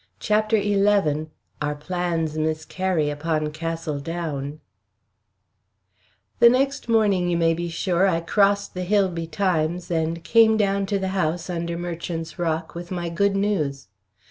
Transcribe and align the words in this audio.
CHAPTER 0.19 0.59
XI 0.59 1.27
OUR 1.61 1.75
PLANS 1.75 2.35
MISCARRY 2.35 3.11
UPON 3.11 3.51
CASTLE 3.51 3.99
DOWN 3.99 4.59
The 6.39 6.49
next 6.49 6.89
morning, 6.89 7.29
you 7.29 7.37
may 7.37 7.53
be 7.53 7.69
sure, 7.69 8.07
I 8.07 8.21
crossed 8.21 8.73
the 8.73 8.81
hill 8.83 9.09
betimes, 9.09 9.91
and 9.91 10.23
came 10.23 10.57
down 10.57 10.87
to 10.87 10.97
the 10.97 11.09
house 11.09 11.51
under 11.51 11.77
Merchant's 11.77 12.39
Rock 12.39 12.73
with 12.73 12.89
my 12.89 13.09
good 13.09 13.35
news. 13.35 13.89